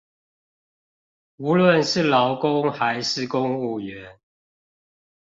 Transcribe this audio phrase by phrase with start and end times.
[1.37, 4.17] 無論是勞工還是公務員